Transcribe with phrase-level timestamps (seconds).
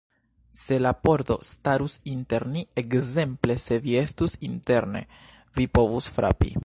[0.61, 5.05] Se la pordo starus inter ni; ekzemple, se vi estus interne,
[5.61, 6.55] vi povus frapi.